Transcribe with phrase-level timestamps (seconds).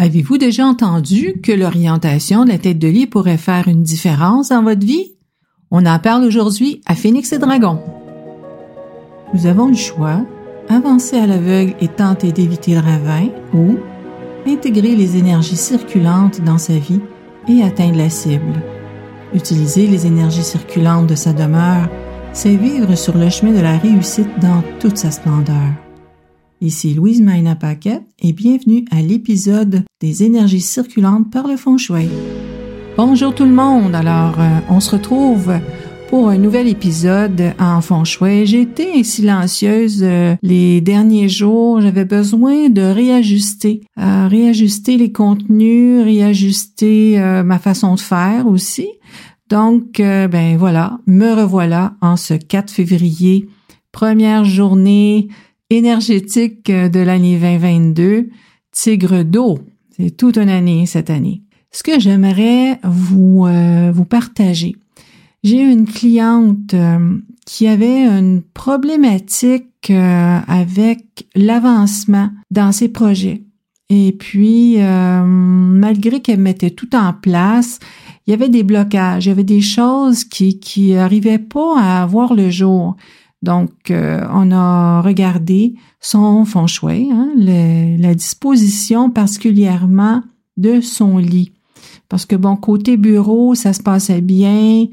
[0.00, 4.62] Avez-vous déjà entendu que l'orientation de la tête de lit pourrait faire une différence dans
[4.62, 5.14] votre vie?
[5.72, 7.80] On en parle aujourd'hui à Phoenix et Dragon.
[9.34, 10.24] Nous avons le choix,
[10.68, 13.76] avancer à l'aveugle et tenter d'éviter le ravin ou
[14.46, 17.00] intégrer les énergies circulantes dans sa vie
[17.48, 18.62] et atteindre la cible.
[19.34, 21.88] Utiliser les énergies circulantes de sa demeure,
[22.32, 25.72] c'est vivre sur le chemin de la réussite dans toute sa splendeur.
[26.60, 32.08] Ici Louise Maina Paquette et bienvenue à l'épisode des énergies circulantes par le feng shui.
[32.96, 33.94] Bonjour tout le monde.
[33.94, 35.52] Alors, euh, on se retrouve
[36.08, 38.44] pour un nouvel épisode en feng shui.
[38.46, 41.80] J'ai été silencieuse euh, les derniers jours.
[41.80, 48.88] J'avais besoin de réajuster, euh, réajuster les contenus, réajuster ma façon de faire aussi.
[49.48, 53.48] Donc, ben voilà, me revoilà en ce 4 février,
[53.92, 55.28] première journée
[55.70, 58.28] énergétique euh, de l'année 2022,
[58.72, 59.58] Tigre d'eau.
[59.96, 61.42] C'est toute une année cette année.
[61.70, 64.76] Ce que j'aimerais vous, euh, vous partager.
[65.44, 73.44] J'ai une cliente euh, qui avait une problématique avec l'avancement dans ses projets.
[73.88, 77.78] Et puis, malgré qu'elle mettait tout en place,
[78.26, 82.04] il y avait des blocages, il y avait des choses qui qui arrivaient pas à
[82.06, 82.96] voir le jour.
[83.42, 90.22] Donc, euh, on a regardé son feng shui, hein, la disposition particulièrement
[90.56, 91.52] de son lit.
[92.08, 94.86] Parce que, bon, côté bureau, ça se passait bien.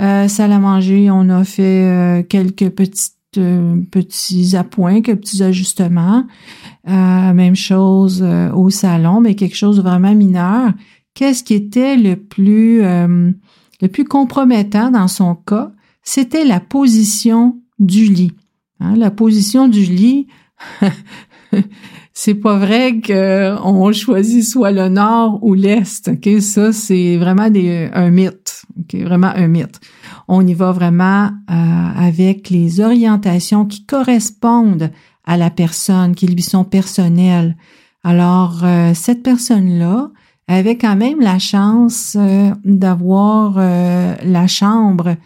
[0.00, 3.14] Euh, salle à manger, on a fait euh, quelques petites
[3.90, 6.26] petits appoints, quelques petits ajustements.
[6.84, 8.22] même chose
[8.54, 10.72] au salon, mais quelque chose de vraiment mineur.
[11.14, 15.72] Qu'est-ce qui était le plus le plus compromettant dans son cas?
[16.02, 18.32] C'était la position du lit.
[18.80, 20.28] Hein, la position du lit,
[22.14, 26.08] c'est pas vrai qu'on choisit soit le nord ou l'est.
[26.08, 28.62] Ok, ça c'est vraiment des, un mythe.
[28.78, 29.80] Ok, vraiment un mythe.
[30.28, 31.52] On y va vraiment euh,
[31.96, 34.90] avec les orientations qui correspondent
[35.24, 37.56] à la personne, qui lui sont personnelles.
[38.04, 40.10] Alors euh, cette personne-là
[40.48, 45.16] avait quand même la chance euh, d'avoir la chambre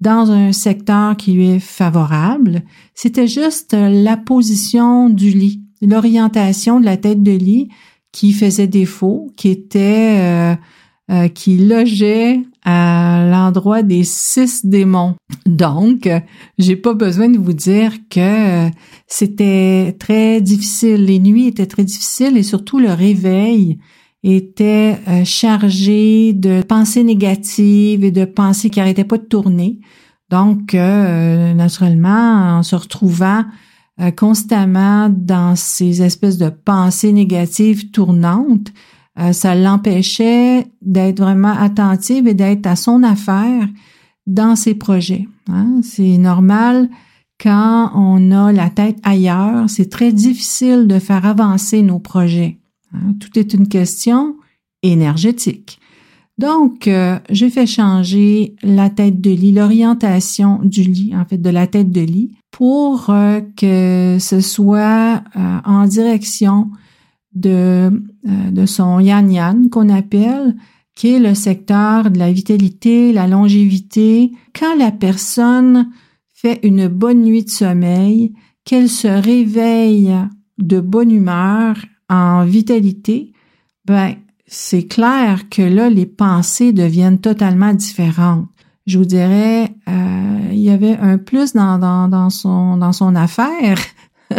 [0.00, 2.62] dans un secteur qui lui est favorable.
[2.94, 7.68] C'était juste la position du lit, l'orientation de la tête de lit
[8.12, 10.54] qui faisait défaut, qui était euh,
[11.10, 15.16] euh, qui logeait à l'endroit des six démons.
[15.44, 16.08] Donc,
[16.56, 18.70] j'ai pas besoin de vous dire que
[19.06, 21.04] c'était très difficile.
[21.04, 23.78] Les nuits étaient très difficiles et surtout le réveil
[24.24, 29.80] était euh, chargé de pensées négatives et de pensées qui n'arrêtaient pas de tourner.
[30.30, 33.44] Donc, euh, naturellement, en se retrouvant
[34.00, 38.72] euh, constamment dans ces espèces de pensées négatives tournantes,
[39.30, 43.68] ça l'empêchait d'être vraiment attentive et d'être à son affaire
[44.26, 45.28] dans ses projets.
[45.48, 45.82] Hein.
[45.84, 46.88] C'est normal
[47.40, 52.58] quand on a la tête ailleurs, c'est très difficile de faire avancer nos projets.
[52.94, 53.14] Hein.
[53.20, 54.36] Tout est une question
[54.82, 55.80] énergétique.
[56.36, 61.50] Donc, euh, j'ai fait changer la tête de lit, l'orientation du lit, en fait, de
[61.50, 66.70] la tête de lit, pour euh, que ce soit euh, en direction
[67.34, 67.90] de,
[68.24, 70.56] de son yan yan qu'on appelle,
[70.94, 74.32] qui est le secteur de la vitalité, la longévité.
[74.58, 75.90] Quand la personne
[76.32, 78.32] fait une bonne nuit de sommeil,
[78.64, 80.14] qu'elle se réveille
[80.58, 81.76] de bonne humeur,
[82.14, 83.32] en vitalité,
[83.84, 84.14] ben,
[84.46, 88.46] c'est clair que là, les pensées deviennent totalement différentes.
[88.86, 93.78] Je vous dirais, euh, il y avait un plus dans, dans, son, dans son affaire,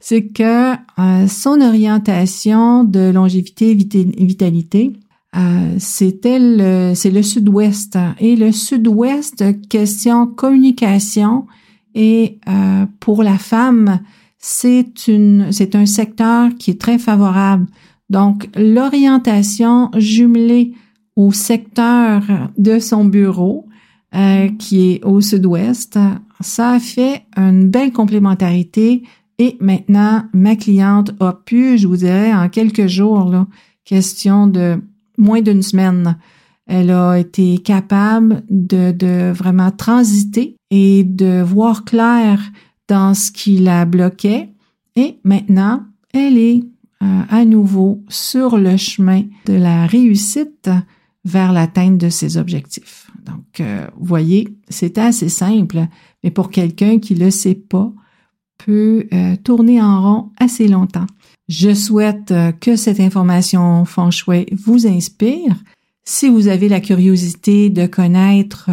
[0.00, 4.92] c'est que euh, son orientation de longévité et vitalité,
[5.36, 7.98] euh, c'était le, c'est le sud-ouest.
[8.20, 11.46] Et le sud-ouest, question communication,
[11.94, 12.38] et
[13.00, 14.00] pour la femme,
[14.38, 17.66] c'est une, c'est un secteur qui est très favorable.
[18.08, 20.72] Donc, l'orientation jumelée
[21.16, 22.22] au secteur
[22.56, 23.66] de son bureau,
[24.14, 25.98] euh, qui est au sud-ouest,
[26.40, 29.02] ça a fait une belle complémentarité.
[29.38, 33.46] Et maintenant, ma cliente a pu, je vous dirais, en quelques jours, là,
[33.84, 34.80] question de
[35.18, 36.16] moins d'une semaine,
[36.66, 42.40] elle a été capable de, de vraiment transiter et de voir clair
[42.88, 44.50] dans ce qui la bloquait.
[44.96, 46.64] Et maintenant, elle est
[47.02, 50.70] euh, à nouveau sur le chemin de la réussite
[51.24, 53.10] vers l'atteinte de ses objectifs.
[53.24, 55.86] Donc, euh, vous voyez, c'est assez simple,
[56.24, 57.92] mais pour quelqu'un qui le sait pas,
[58.58, 61.06] peut euh, tourner en rond assez longtemps.
[61.48, 65.56] Je souhaite euh, que cette information feng shui vous inspire.
[66.04, 68.70] Si vous avez la curiosité de connaître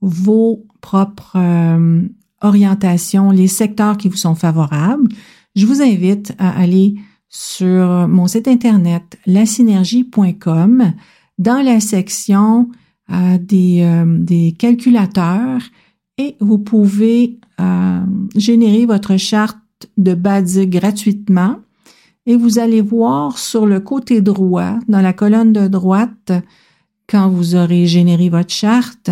[0.00, 2.02] vos propres euh,
[2.42, 5.08] orientations, les secteurs qui vous sont favorables,
[5.54, 6.96] je vous invite à aller
[7.28, 10.92] sur mon site internet lasynergie.com
[11.38, 12.68] dans la section
[13.10, 15.60] euh, des, euh, des, calculateurs
[16.18, 18.00] et vous pouvez euh,
[18.34, 19.58] générer votre charte
[19.96, 21.56] de BADZ gratuitement.
[22.26, 26.32] Et vous allez voir sur le côté droit, dans la colonne de droite,
[27.08, 29.10] quand vous aurez généré votre charte,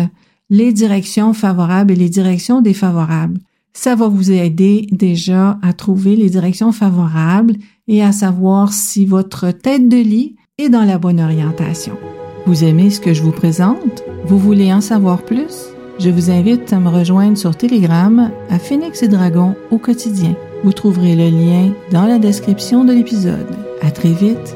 [0.49, 3.39] les directions favorables et les directions défavorables.
[3.73, 7.55] Ça va vous aider déjà à trouver les directions favorables
[7.87, 11.97] et à savoir si votre tête de lit est dans la bonne orientation.
[12.45, 14.03] Vous aimez ce que je vous présente?
[14.25, 15.65] Vous voulez en savoir plus?
[15.99, 20.35] Je vous invite à me rejoindre sur Telegram à Phoenix et Dragon au quotidien.
[20.63, 23.55] Vous trouverez le lien dans la description de l'épisode.
[23.81, 24.55] À très vite